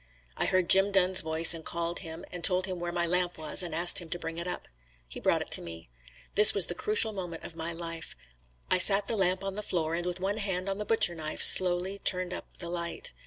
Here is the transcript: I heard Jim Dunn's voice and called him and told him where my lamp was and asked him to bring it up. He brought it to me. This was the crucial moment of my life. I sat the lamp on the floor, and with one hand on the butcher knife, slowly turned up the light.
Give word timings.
I 0.35 0.45
heard 0.47 0.67
Jim 0.67 0.91
Dunn's 0.91 1.21
voice 1.21 1.53
and 1.53 1.63
called 1.63 1.99
him 1.99 2.25
and 2.31 2.43
told 2.43 2.65
him 2.65 2.79
where 2.79 2.91
my 2.91 3.05
lamp 3.05 3.37
was 3.37 3.61
and 3.61 3.75
asked 3.75 3.99
him 3.99 4.09
to 4.09 4.17
bring 4.17 4.39
it 4.39 4.47
up. 4.47 4.67
He 5.07 5.19
brought 5.19 5.43
it 5.43 5.51
to 5.51 5.61
me. 5.61 5.89
This 6.33 6.55
was 6.55 6.65
the 6.65 6.73
crucial 6.73 7.13
moment 7.13 7.43
of 7.43 7.55
my 7.55 7.71
life. 7.71 8.15
I 8.71 8.79
sat 8.79 9.05
the 9.07 9.15
lamp 9.15 9.43
on 9.43 9.53
the 9.53 9.61
floor, 9.61 9.93
and 9.93 10.07
with 10.07 10.19
one 10.19 10.37
hand 10.37 10.67
on 10.67 10.79
the 10.79 10.85
butcher 10.85 11.13
knife, 11.13 11.43
slowly 11.43 11.99
turned 11.99 12.33
up 12.33 12.57
the 12.57 12.67
light. 12.69 13.13